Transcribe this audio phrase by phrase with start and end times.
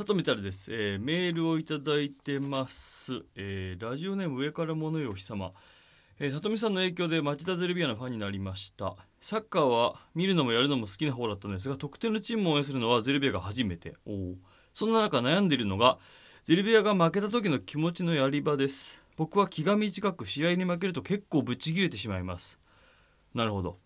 [0.00, 5.52] 佐藤光です、えーメールをいただいてます、えーラジオネーム上から物よお日様、
[6.18, 8.96] えー、里見さんの影響で町田ゼルビアのファンになりました。
[9.20, 13.94] サッカーは見るのもやるのも好きな方だったんですが特定のチームを応援するのはゼルビアが初めて。
[14.06, 14.36] お
[14.72, 15.98] そんな中悩んでいるのが
[16.44, 19.02] ゼルビアが負けた時の気持ちのやり場です。
[19.18, 22.58] 僕は気が短く試合に負けると結構ブチ切れてしまいます。
[23.34, 23.76] なるほど、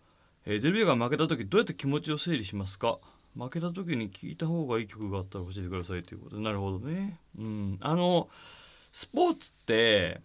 [0.45, 2.99] えーゼルビアが負けた時どうやって気持ちを整理しますか？
[3.37, 6.37] 負けた時に聴いた方がいい曲があったら教えてくださいということ。
[6.37, 7.19] でなるほどね。
[7.37, 7.77] うん。
[7.81, 8.29] あの
[8.91, 10.21] スポーツって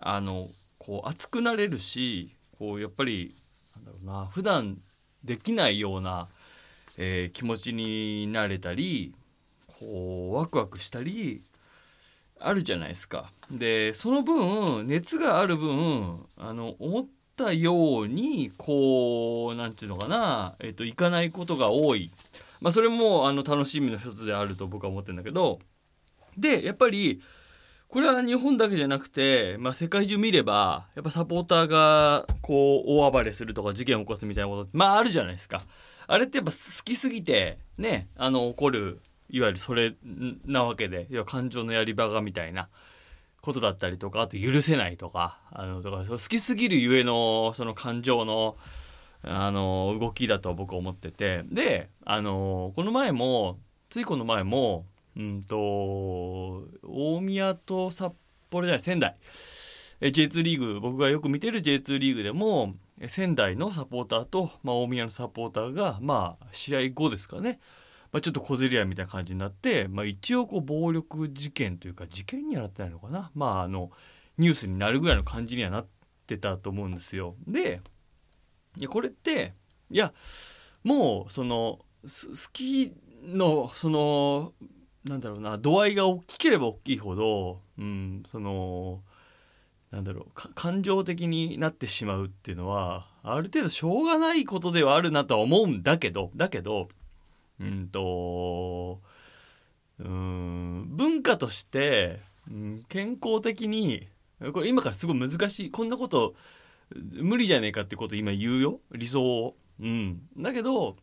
[0.00, 0.48] あの
[0.78, 3.34] こう熱くなれるしこうやっぱり
[3.76, 4.78] なんだろうな普段
[5.24, 6.28] できないような、
[6.96, 9.14] えー気持ちになれたり
[9.66, 11.42] こうワクワクしたり
[12.40, 13.32] あるじゃないですか。
[13.50, 17.06] でその分熱がある分あの思っ
[17.38, 22.10] たようにこうなんていうのかな、えっといかないことが多い、
[22.60, 25.60] まあ、それもあの楽しみの一つであると僕は思ってるんだけど。
[26.36, 27.20] でやっぱり
[27.88, 35.60] これは日本だけじゃなくて、まあ、世界中見ればやっぱサポーターがこう大暴れするとか事件を起こすみたいなことってまああるじゃないですか。
[36.06, 39.94] あれってやっぱ好きすぎてねあの起こるいわゆるそれ
[40.46, 42.68] なわけで要は感情のやり場がみたいな。
[43.40, 48.56] ことだったりとかあと許せないとかあのとか好きすぎるゆえのその感情の
[49.22, 53.58] あの動きだと僕は思っててであのこの前も
[53.90, 54.86] ついこの前も
[55.16, 58.12] うんと大宮と札
[58.50, 59.16] 幌じゃない仙台。
[60.00, 62.74] J2 リーグ僕がよく見てる J2 リーグでも
[63.08, 67.58] 仙台のサポーターと、まあ、大宮のサポーターがまあ試合後ですかね。
[68.12, 73.90] まあ、ちょっと小競り合いみたいな感じになって、まあ、一応こう暴力事件というか事件にはなってないのかなまああの
[74.38, 75.86] ニュースになるぐらいの感じにはなっ
[76.26, 77.34] てたと思うんですよ。
[77.46, 77.80] で
[78.76, 79.54] いやこれって
[79.90, 80.12] いや
[80.84, 82.92] もうその好き
[83.24, 84.52] のその
[85.04, 89.02] なんだろうな度合いが大きければ大きいほど、うん、その
[89.90, 96.88] なんだろう感情的になってしまうっていうのはある程度しょうがないことではあるなとは思うんだけどだけど
[97.60, 99.00] うんと
[99.98, 102.20] うん文化として、
[102.50, 104.08] うん、健康的に
[104.52, 106.34] これ今からすごい難しいこんなこと
[107.16, 109.56] 無理じゃねえかってこと今言うよ理想を。
[109.80, 110.96] うん、だけど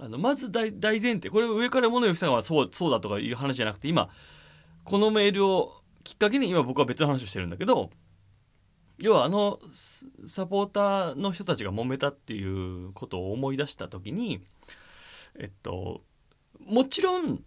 [0.00, 4.08] あのまず大前提これ上から物言うさんはそうそうだとかいう話じゃなくて今
[4.82, 7.90] このメールをきっかけに今僕は別の話をしてるんだけど
[8.98, 9.60] 要はあの
[10.26, 14.40] サポーターの人たちが揉めたっていうことを思い出した時に
[15.38, 16.02] えっと
[16.60, 17.42] もちろん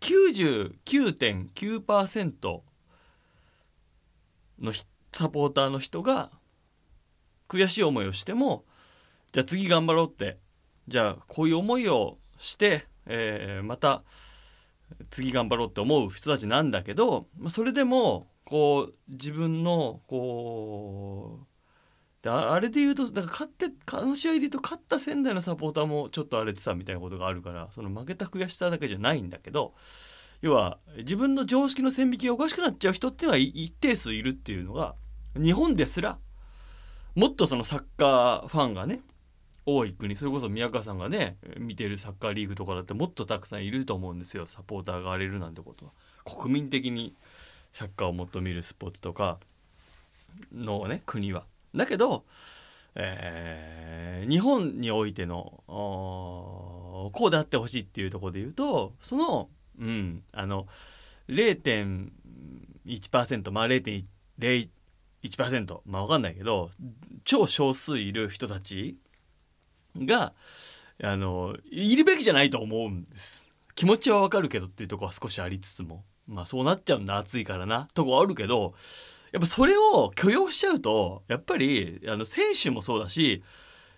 [0.00, 2.60] 99.9%
[4.60, 4.72] の
[5.12, 6.30] サポーターの人が
[7.48, 8.64] 悔しい思いをしても
[9.32, 10.38] じゃあ次頑張ろうって
[10.88, 14.02] じゃあこういう思いをして、えーまた
[15.10, 21.46] 次頑張ろうって思う人たちなんだけど、ま、それでもこう自分のこう
[22.26, 29.74] であれで言うとだから勝ってあの試合で言うと勝った仙台のサポーターもちょっと荒れてたみたいなことがあるからその負けた悔しさだけじゃないんだけど
[30.42, 34.96] 要は自分の常識の線引きがおかしくなっちゃう人っていうのは一定数いるっていうのが
[35.36, 36.18] 日本ですら
[37.14, 39.02] もっとそのサッカーファンがね
[39.64, 45.92] 多い国それこそ宮川さんがね見てるサッカーリーグとかだってもっとたくさんいると思うんですよサポーターが荒れるなんてことは
[46.24, 47.14] 国民的に
[47.70, 49.38] サッカーをもっと見るスポーツとか
[50.52, 51.44] のね国は。
[51.76, 52.24] だけど、
[52.94, 53.76] えー
[54.28, 59.48] 日本においてのこうであってほしいっていうところで言うとその
[59.78, 60.66] うんあの
[61.28, 66.70] 0.1%まあ0.01%まあ分かんないけど
[67.24, 68.96] 超少数いる人たち
[69.96, 70.32] が
[71.02, 73.52] あのいるべきじゃないと思うんです。
[73.74, 78.74] 気持ちはわかるけどっていうとこは少しありつつもまあそうなっちゃうんだ暑いからなとこあるけど
[79.32, 83.42] やっぱそれを許容しちゃうとやっぱりあの選手もそうだし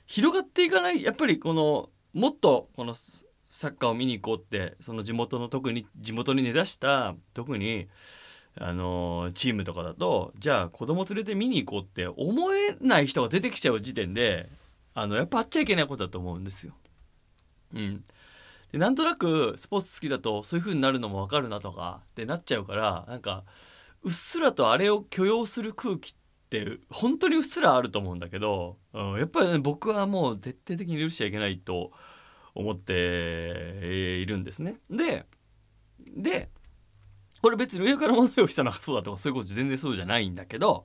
[0.07, 7.89] 広がっていかないやっぱりこのもっとこのサッカーを見に行こうってその地元の特に地元に根ざした特に
[8.61, 14.49] あのチームとかだとじゃあ子供連れて見に行こうって思えない人が出てきちゃう時点で
[14.95, 16.73] あのやっぱあっちゃいけないことだと思うんですよ。
[17.75, 18.03] うん、
[18.73, 23.45] でなんとなくスポーツ好きだとそういう風になるのも分かるなとかってなっちゃうからなんか
[24.05, 26.15] うっすらとあれを許容する空気っ
[26.51, 31.93] て本当にうっすらあると思うんだけど、うん、やっぱりね僕はもう徹底的に許しちゃいけないと
[32.55, 34.77] 思っているんですね。
[34.91, 35.27] で
[36.17, 36.51] で
[37.41, 40.85] これ別に上から物をしたのがそうだとかそういうこと全然そうじゃないんだけど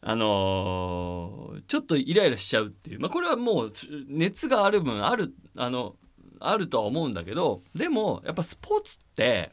[0.00, 3.72] あのーちょっとイライラしちゃうっていう、まあ、これはもう
[4.08, 5.96] 熱がある分あるあの
[6.40, 9.52] あるとは思うんだけどでもやっぱスポーツって、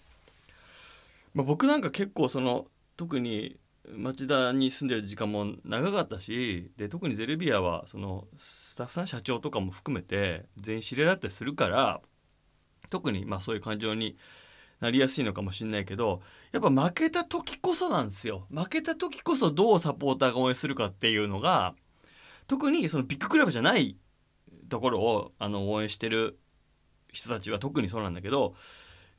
[1.34, 2.68] まあ、僕なんか結構その
[3.01, 3.57] 特に
[3.95, 12.00] 町田に住んでる時間も長かったしで特にゼルビアはそのスタッフさん社長とかも含めて全員知り合ったりするから
[12.92, 14.18] 特にまあそういう感情に
[14.81, 16.21] なりやすいのかもしれないけど
[16.51, 18.45] やっぱ負けた時こそなんですよ。
[18.51, 21.74] 負けた時こそどうサポーターが応援するかっていうのが
[22.45, 23.98] 特にそのビッグクラブじゃない
[24.69, 26.38] ところをあの応援してる
[27.12, 28.53] 人たちは特にそうなんだけど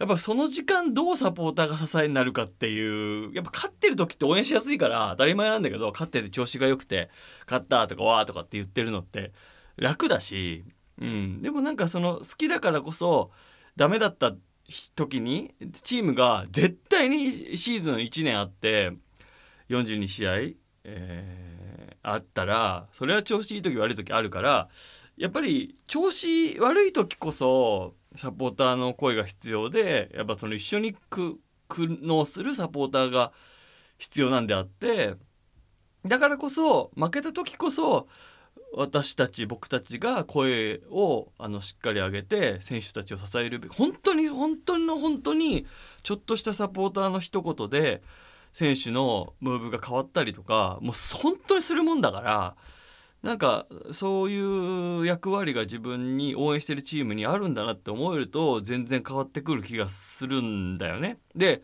[0.03, 7.09] やっぱその時間どうサポーターが支えになるかっていうやっぱ勝ってる時って応援しやすいから当たり前なんだけど勝ってて調子が良くて
[7.47, 9.31] 勝ったとかわーとかって言ってるのって
[9.77, 10.65] 楽だし、
[11.01, 13.31] うん、でもなんかその好きだからこそ
[13.77, 14.33] ダメだった
[14.97, 18.91] 時にチームが絶対にシーズン1年あって
[19.69, 20.33] 42試合、
[20.83, 24.69] えー、あったらそれは調子いい時悪い時あるから
[25.17, 33.32] やっぱり調子悪い時こそサポーターの声が必要でやっぱその一緒に苦悩するサポーターが
[33.99, 35.14] 必要なんであって
[36.05, 38.09] だからこそ負けた時こそ
[38.75, 45.67] 私たち僕たちが声をあのしっかり上げて選手たちを支えるべき本当に本当の本当に
[46.03, 48.03] ちょっとしたサポーターの一言で
[48.53, 52.56] 選手のムーブが変わったりとかもう本当にするもんだから
[53.23, 61.19] なんかそういう役割が自分に応援してるチームにあるんだなって思えると全然変わってくる気がするんだよね。
[61.37, 61.63] で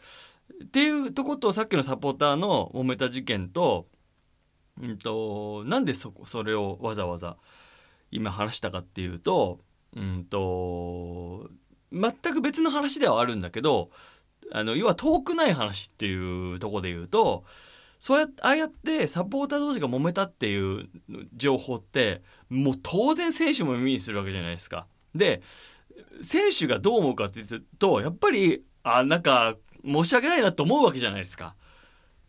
[0.65, 3.87] っていうとことさっきのサポーターの揉めた事件と
[4.81, 7.37] うんとなんでそそれをわざわざ
[8.11, 9.61] 今話したかっていうと
[9.97, 11.51] うんと
[11.93, 13.91] 全く別の話ではあるんだけど
[14.53, 17.45] あの要は遠くない話っていうとこで言うと
[17.99, 20.89] そうやってああやってサポーター同士が揉めたっていう
[21.35, 24.87] 情報ってもう当然選手も耳にするわけじゃないですか。
[25.15, 25.43] で
[26.23, 31.55] 選手がどう思うかって言うとやっぱりあなんか申し訳ないなと思うわけじゃないですか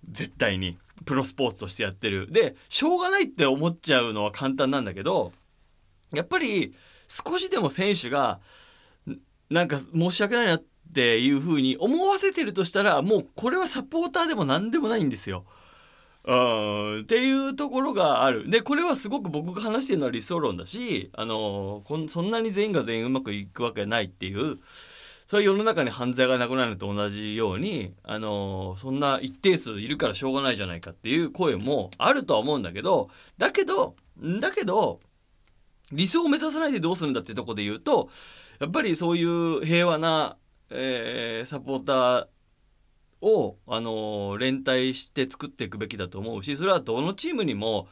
[0.10, 0.77] 絶対に。
[1.06, 5.31] プロスポーツとしてやってるでしょうがないって思っちゃうのは簡単なんだけど
[6.13, 6.74] やっぱり
[7.07, 8.39] 少しでも選手が
[9.50, 10.63] なんか申し訳ないなっ
[10.94, 15.45] ていうふうに思わせてるとしたらもうこれはサポーターでも何でもないんですよ。
[16.25, 17.00] うん。
[17.01, 18.50] っていうところがある。
[18.50, 24.60] でこれはすごく僕が話してるのは理想論だしあのこんそんなに全員が全員うまくいくわけないっていう
[25.30, 33.94] それは世の中に犯罪がなくなるのと同じように、あのそんな一定数いるからしょうがないじゃないかっていう声もあるとは思うんだけどだけど
[34.42, 35.00] だけど
[35.92, 38.10] 理想を目指さないでどうするんだってとこで言うと
[38.60, 40.36] やっぱりそういう平和な、
[40.72, 42.27] えー、サポーター
[43.21, 47.88] を、あの連帯して作っていくべきだと思うしそれはどのチームにも、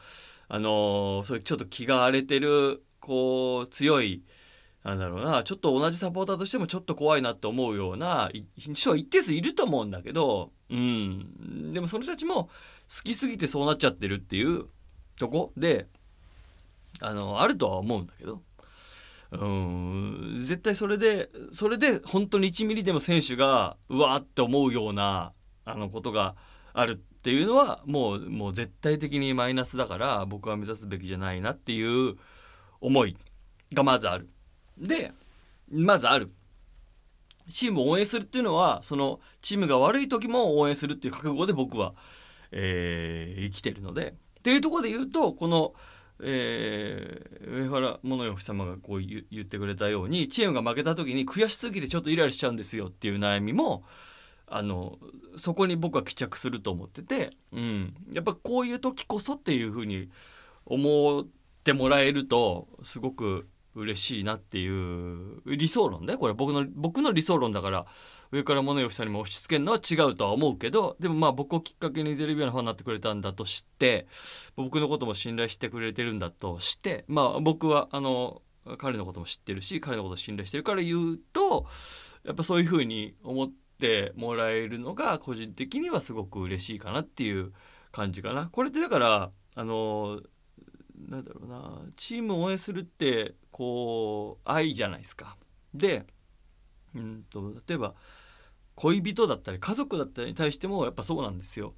[0.48, 4.22] あのそういうちょっと気が荒れてるこう強い
[4.84, 12.50] なんだろうなちょっと同じサポーターとしてもちょっと怖いなって思うような人は一定数いると思うんだけど、うん、でもその人たちも好
[13.04, 14.64] きすぎてそうなっちゃってるっていう
[15.18, 15.86] とこで
[17.00, 18.40] あのあるとは思うんだけど。
[19.32, 20.36] うん。
[20.38, 25.32] 絶対それでそれで本当に1ミリでも選手がうわーって思うような
[25.64, 26.34] あのことが
[26.72, 32.16] あるっていうのはもうもう絶対的にマイナスだから僕は目指すべきじゃないなっていう
[32.80, 33.16] 思い
[33.72, 34.28] がまずある。
[34.78, 35.12] で
[35.70, 36.32] まずある。
[37.50, 41.94] チームを応援するっていうのはそのチームが悪い時も応援するっていう覚悟で僕は、
[42.52, 44.14] えー、生きてるので。
[44.38, 45.74] っていうところで言うとこの、
[46.20, 53.84] えー、上原物よ様がこう言ってくれたようにチームが負けた時に悔しすぎてちょっとイライラしちゃうんですよっていう悩みも
[54.46, 54.98] あの
[55.36, 60.08] そこに僕は帰着すると思ってて、うん、やっぱこういう時こそっていうふうに
[60.66, 61.26] 思っ
[61.64, 63.46] てもらえるとすごく
[63.78, 67.86] 嬉しいなっていう理想論でこれ僕の僕の理想論だから
[68.32, 74.06] 上から物言う人にも押し付けるのは違うとは思うけどでもまあ僕をきっかけにゼルビアのファンになってくれたんだとして
[74.56, 78.42] 僕のことも信頼してくれてるんだとしてまあ僕はあの
[78.76, 81.66] 彼のことも知ってるし彼のことを信頼してるから言うと
[82.24, 87.52] やっぱそういうふうに思ってもらえるのが個人的にはすごく嬉しいかなっていう
[87.92, 88.48] 感じかな。
[88.48, 90.20] これってだからあの
[91.08, 95.36] なんだろうなチームを応援するってこう愛じゃないですか。
[95.74, 96.06] で
[96.94, 97.94] うんと例えば
[98.74, 101.74] 恋人だったり家族だったりに対してもやっぱそうなんですよ。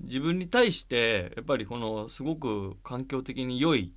[0.00, 3.92] 自分に対してやっぱりこのすごく環境的に良い、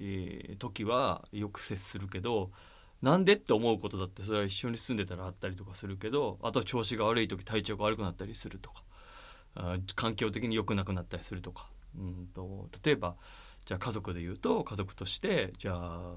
[0.00, 2.50] えー、時はよく接するけど
[3.02, 8.82] なんでって思うことだってそれは一緒に住んでたらあったりとかするけどあとは調子が悪い時体調が悪くなったりするとか
[9.94, 13.16] 環境的に良くなくなったりするとかうんと例えば
[13.64, 16.14] じゃあ家族で言うと家族としてじゃあ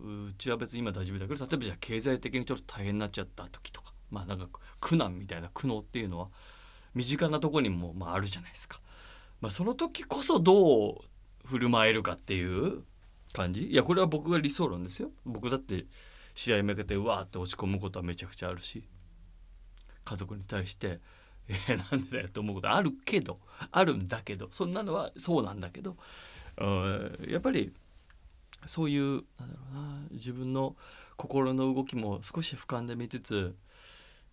[0.00, 4.48] うちは別に今大丈夫だけど例えばじゃあ経済的にちょっと大変になっちゃった時とかまあなんか
[4.80, 6.28] 苦難みたいな苦悩っていうのは
[6.94, 8.80] 身近なとこにもまああるじゃないですか。
[9.40, 10.98] まあ、その時こそどう
[11.46, 12.82] 振る舞えるかっていう
[13.32, 13.66] 感じ？
[13.70, 15.84] いやこれは僕が理想論ですよ僕だって
[16.34, 18.84] 試合負けてうわーって落ち込むことはめちゃくちゃあるし
[20.04, 21.00] 家族に対して
[21.48, 23.38] 「えー、なんでだよ」と思うことあるけど
[23.70, 25.96] あるんだけどそんなのはそうなんだけど
[27.28, 27.72] やっぱり
[28.66, 30.76] そういうなんだろうな自分の
[31.16, 33.54] 心の動きも少し俯瞰で見つつ、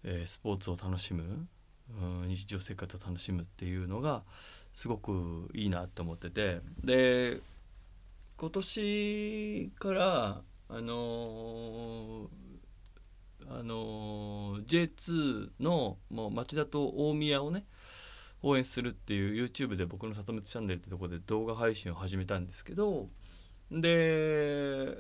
[0.03, 1.47] えー、スポーツを楽しむ、
[2.01, 4.23] うん、日常生活を楽しむっていうのが
[4.73, 7.41] すごくいいなって思っててで
[8.37, 17.65] 今年からあのー、あのー、J2 のもう町田と大宮をね
[18.45, 23.09] 応援するっていう YouTube で僕の里光チャンネルってとこで動画配信を始めたんですけど
[23.71, 24.95] で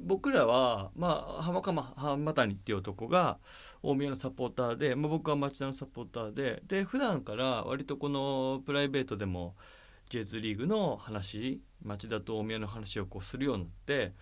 [0.00, 3.38] 僕らは、まあ、浜鎌浜谷っていう男が
[3.82, 9.54] 大宮のサポーターで、まあ、僕は町田のサポーターでで普段から割とこのプライベートでも
[10.08, 14.14] J2 リーグの話町田と大宮の話をこうするようになって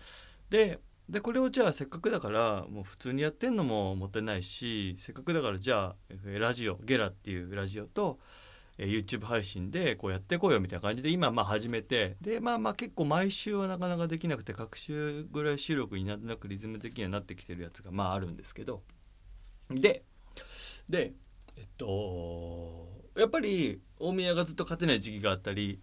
[0.49, 0.79] で
[1.13, 5.95] でこれをじゃあせっかくだからもう普通にやってんのももったいないしせっかくだからじゃあ
[6.39, 8.17] ラジオゲラっていうラジオと
[8.79, 18.81] え YouTube 配信でこうやっていこうよみたいな感じで今まあ始めてでまあまあ結構毎週はなかなかできなくて各週ぐらい収録になんとなくリズム的にはなってきてるやつがまああるんですけど。
[19.69, 20.03] で
[20.89, 21.13] で
[21.55, 25.79] えっとやっぱり大宮がずっと勝てない時期があったり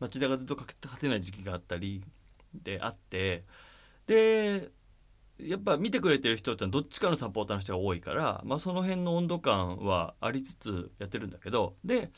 [0.00, 2.02] 町田がずっと勝てない時期があったり
[2.52, 3.44] であって
[4.06, 4.70] で
[5.38, 12.10] やっぱ見てくれてる人ってどっちかのサポーターの人が多いから、まあ、その辺の温度感はありつつやってるんだけどで、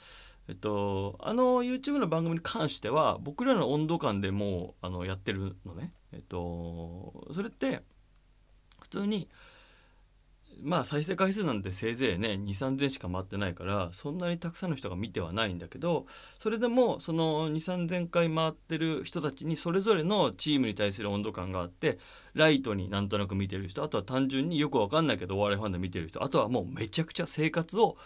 [0.48, 5.92] えっと、あの YouTube の番組に関しては僕らの温度感でもうあのやってるのね。
[6.12, 7.82] えっと、それって
[8.80, 9.28] 普通に
[10.64, 16.06] まあ再生回数なんてせいぜいね2,3,000しか回ってないからそんなにたくさんの人が見てはないんだけど
[16.38, 21.98] それでもその2,3,000回回ってる人たちにそれぞれのチームに対する温度感があって
[22.32, 27.96] ライトになんとなく見てる人あとは単純によく分かんないけどお笑いファンで見てる人あとはもうめちゃくちゃ生活を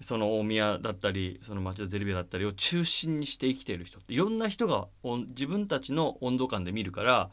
[0.00, 4.88] その大宮だったりその町田ゼルビアだったりを中心にして生きてる人いろんな人が
[5.28, 7.30] 自分たちの温度感で見るから。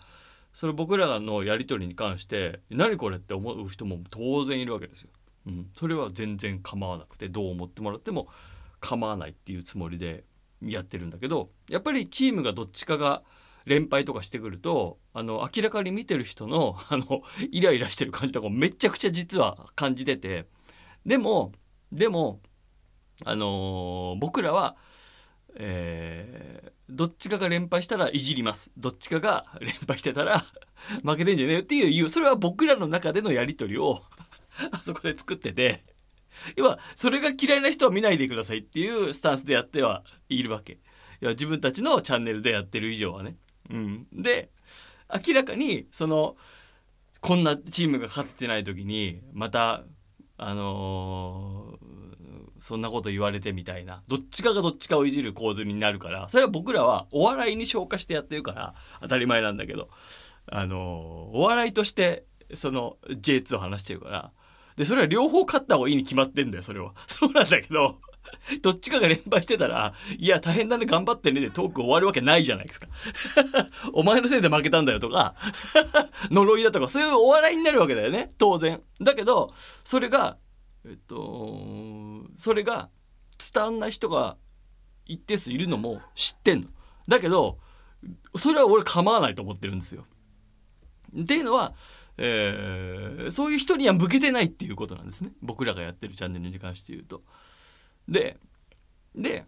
[0.53, 5.09] それ僕らのやり取りに関して何これって思う人も当然いるわけですよ。
[5.47, 8.27] うん、それは全然構わなくてどう思ってもらっても
[8.79, 10.23] 構わないっていうつもりで
[10.61, 13.23] やってるんだけどやっぱりチームがどっちかが
[13.65, 20.45] 連敗とかしてくるとあの明らかに見てる人の あのイライラしてる感じとかめちゃくちゃ実は感じてて
[21.05, 21.51] でも
[21.91, 22.41] でも
[23.25, 24.77] あのー、僕らは
[25.55, 28.71] えー、どっちかが連敗したらいじります。
[28.77, 30.43] どっちかが連敗してたら
[31.03, 34.03] 負けてんじゃねえよっていうそれは僕らの中でのやり取りを
[34.71, 35.83] あそこで作ってて
[36.55, 40.73] 要はそれが嫌いな人は見ないでくださいっていうスタンスでやってはいるわけ。
[40.73, 43.37] いや自分たちのチャンネルでやってる以上はね。
[43.69, 44.49] うん、で
[45.27, 46.35] 明らかにその
[47.21, 49.83] こんなチームが勝ててない時にまた
[50.37, 51.72] あの
[52.63, 59.89] そんなこと言われてみたいなどっちかがどっちかをいじる構図になるからそれは僕らはお笑いに消化してやってるから当たり前なんだけど
[60.49, 64.31] あのお笑いとしてその J2 を話してるから
[64.77, 67.99] でそれは両方勝った方がいいに決まってんだよそれは そうなんだけど
[68.61, 72.87] どっちかが連敗してたら、いや、大変だね、頑張ってねでトーク終わるわけないじゃないですか。
[73.93, 75.35] お前のせいで負けたんだよとか、
[76.31, 78.81] 呪いだとか、そういうお笑いになるわけだよね、当然。
[79.01, 79.53] だけど、
[79.83, 80.37] それが、
[80.85, 82.89] えっと、それが
[83.53, 84.37] 伝わんない人が
[85.05, 86.67] 一定数いるのも知ってんの。
[87.07, 87.57] だけど
[88.35, 90.05] それは俺構わないと思ってるんですよ。
[91.21, 91.73] っていうのは、
[92.17, 97.23] えー、そういう人には向けてないっていうことなんですね僕らがやってるチャンネルに関して言うと。
[98.07, 98.37] で
[99.15, 99.45] で、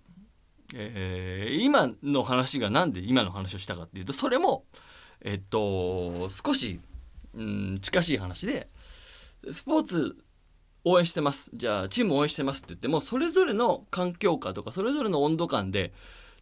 [0.75, 4.65] えー、今の話が何で今の話をしたかっていうとそれも
[5.21, 6.79] えっと少し、
[7.33, 8.67] うん、近しい話で
[9.49, 10.15] スポーツ
[10.85, 11.51] 応援してます。
[11.53, 15.91] じゃあチーム応援してますって言ってもそれぞれの環境下とかそれぞれの温度感で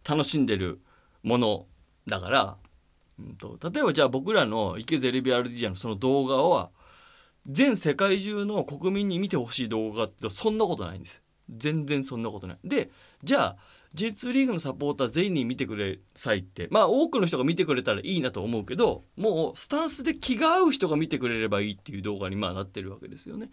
[0.07, 0.81] 楽しんでる
[1.23, 1.65] もの
[2.07, 2.57] だから、
[3.19, 6.69] うんと、例えばじゃあ僕らの池ゼルビアルディジアのその動画は
[7.47, 11.23] 全世界中の国民に見てほしい動画ってそんなことないんです。
[11.49, 12.57] 全然そんなことない。
[12.65, 12.89] で
[13.23, 13.57] じゃあ
[13.95, 23.49] J2 リーグのサポーター全員に見てくれさいってまあ多くの人が見てくれたらいいなと思うけどもうスタンスで気が合う人が見てくれればいいっていう動画にまあなってるわけですよね。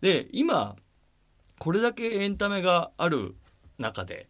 [0.00, 0.76] で今
[1.58, 3.36] これだけエンタメがある
[3.78, 4.28] 中で、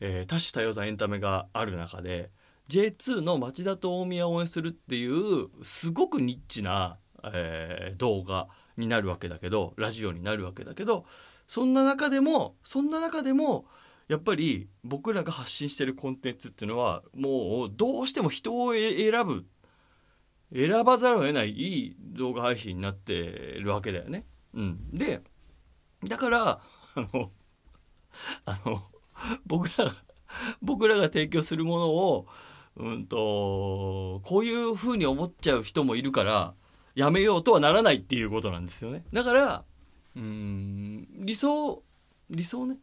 [0.00, 2.30] えー、多種多様なエンタメがある中で
[2.68, 11.04] J2 の町田と大宮を応援するっていうすごくニッチな、えー動画になるわけだけどラジオになるわけだけど
[11.46, 13.66] そんな中でもそんな中でも
[14.08, 19.44] やっぱり僕らが発信してるコンテンツっていうのはもうどうしても人を選ぶ
[20.52, 23.14] 選ばざるを得ないいい動画配信になって
[23.60, 24.26] るわけだよね。
[24.54, 25.22] うん、で
[26.04, 26.60] だから
[26.94, 27.30] あの
[28.44, 28.82] あの
[29.46, 29.94] 僕らが
[30.62, 32.26] 僕らが提供するものを
[32.76, 36.54] うんとこういうふうに思っちゃう人もいるから
[36.94, 39.04] やめようとはならないっていうことなんですよね。
[39.12, 39.64] だから
[40.16, 41.82] うん理想
[42.30, 42.78] 理想ね。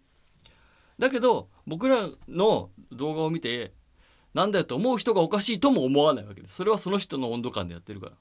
[0.99, 3.73] だけど僕らの動画を見て
[4.33, 6.55] なんだよと思う人がおかしいとも思わないわけです。
[6.55, 8.13] それはその人の温度感でやってるから。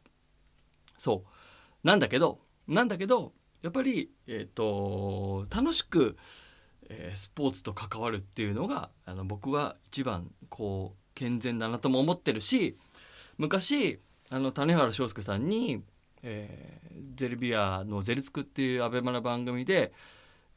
[0.99, 3.33] そうなんだけどなんだけど
[3.63, 6.17] やっぱり、えー、と楽しく、
[6.89, 12.77] えースポーツと関わるっていうのがあの僕は一番こう健全だなとも思ってるし
[13.39, 13.99] 昔
[14.31, 15.83] あの種原章介さんに、
[16.23, 19.93] えーゼルビアの「ゼルツク」っていうアベマの番組で、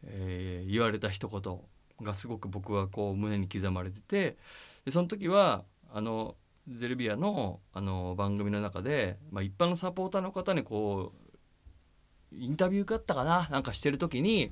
[0.03, 1.59] えー言われた一言
[2.05, 4.37] がすごく僕はこう胸に刻まれてて
[4.85, 6.35] でその時はあの
[6.67, 11.18] ゼルビアのあの番組の中で、まあ、一般のサポーターの方にこう
[12.31, 13.47] インタビューがあったかな？
[13.49, 14.51] なんかしてる時に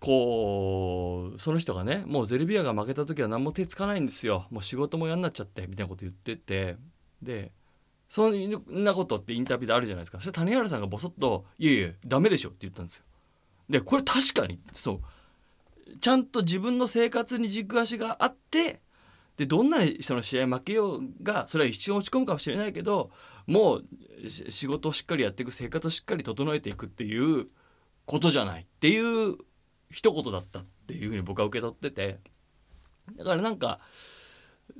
[0.00, 4.46] こうその人がねもうゼルビアが負けた時は何も手つかないんですよ。
[4.50, 6.76] もう仕事も嫌になっちゃってみたいなこと言ってて。
[7.22, 7.50] で
[8.08, 10.20] そんなことってインタビューであるじゃないですか。
[10.20, 13.04] それ谷原さんがボソッと「いやいやダメでしょ」って言ったんですよ。
[13.68, 15.98] でこれ確かにそう。
[16.00, 18.80] ちゃんと自分の生活に軸足があって
[19.38, 23.10] でどんなにその試合負けようがそれは一瞬落ち込むかもしれないけど
[23.46, 23.84] もう
[24.28, 27.46] 仕事をしっかりやっていく生活をしっかり整えていくっていう
[28.04, 29.36] ことじゃないっていう
[29.90, 32.18] 一言だったっていうふうに僕は受け取ってて。
[33.16, 33.80] だからなんか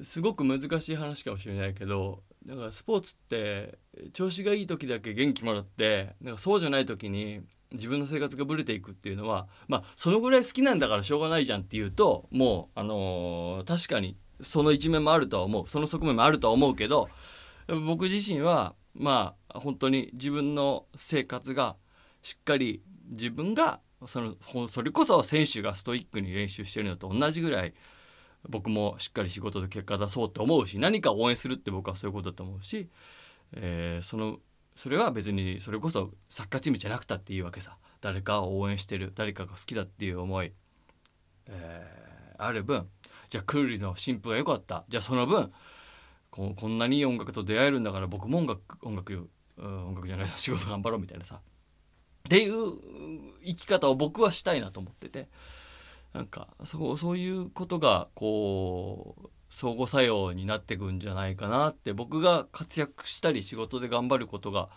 [0.02, 3.78] すごく難しい話かもしれないけどだからスポーツって
[4.12, 7.40] 調子がいい時だけ元気もらってなんかそうじゃない時に
[7.72, 15.68] 自分の生活がブレていくっていうのはまあそのぐらい好きなんだからしょうがないじゃんっていうともうあの確かにその一面もあるとは思う。
[15.68, 17.09] その側面もあるとは思うけど
[17.87, 21.77] 僕自身はまあ本当に自分の生活が
[22.22, 24.35] しっかり自分がその
[24.68, 27.74] それこそ選手がストイックに練習してるのと同じぐらい
[28.48, 32.88] 僕もしっかり仕事で結果出そうって思うし何かを応援するって僕はそういうことだと思うし、
[33.53, 34.38] えーその
[34.77, 37.77] それは別にそれこそサッカーチームじゃなくたっていいわけさ。
[38.01, 40.53] 誰かを応援してる誰かが好きだっていう思い、
[41.46, 42.09] えー
[42.40, 42.88] ある分
[43.30, 44.84] じゃあクーリの新婦が良かった。
[44.88, 45.52] じゃあその分
[46.30, 51.36] ここんなにいい音楽と出会えるんだから僕も音楽音楽音楽じゃない仕事頑張ろうみたいなさ。
[51.36, 51.40] っ
[52.28, 52.72] ていう
[53.44, 55.28] 生き方を僕はしたいなと思ってて。
[56.14, 64.70] なんかそうそういうことがこう相互作用になってくんじゃないかなって僕が活躍したり仕事で頑張ることが、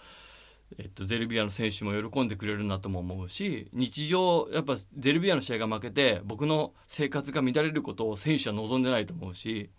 [0.77, 9.69] えっと、ゼルビアの選手も喜んでくれるなとも思うし日常やっぱゼルビアの試合が負けて僕の生活が乱れることを選手は望んでないと思うし、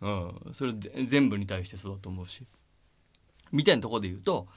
[0.00, 2.46] うん、それ全部に対してそうだと思うし。
[3.52, 4.48] みたいなとこで言うと。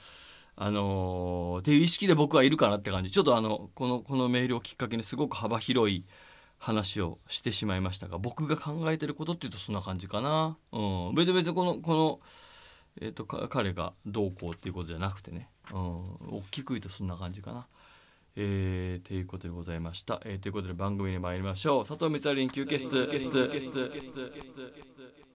[0.60, 3.12] あのーっていう意識で僕はいるかなって感じ。
[3.12, 6.04] ちょっとあのこのこのメールをきっかけにすごく幅広い
[6.58, 12.20] 話をしてしまいましたが僕が考えてることっていうとそんな感じかな、うん、別に別にこのこの、
[13.00, 17.66] えー、とか彼がどうこうっていうことじゃなくてね、うん、大きく言うとそんな感じかな。
[18.40, 21.84] えー、ということでございました、えーということで番組に参りましょう。
[21.84, 23.08] 佐藤光晴研究室